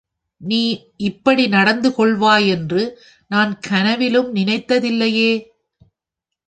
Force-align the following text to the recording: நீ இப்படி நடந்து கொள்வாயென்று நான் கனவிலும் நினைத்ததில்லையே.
நீ 0.41 0.61
இப்படி 0.97 1.47
நடந்து 1.47 1.89
கொள்வாயென்று 1.93 2.83
நான் 3.31 3.59
கனவிலும் 3.59 4.35
நினைத்ததில்லையே. 4.35 5.31